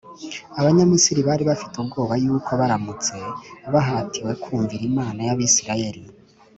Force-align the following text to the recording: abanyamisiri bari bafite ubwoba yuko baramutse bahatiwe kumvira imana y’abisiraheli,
abanyamisiri 0.59 1.21
bari 1.27 1.43
bafite 1.49 1.73
ubwoba 1.83 2.13
yuko 2.23 2.51
baramutse 2.59 3.15
bahatiwe 3.73 4.31
kumvira 4.43 4.83
imana 4.91 5.19
y’abisiraheli, 5.27 6.01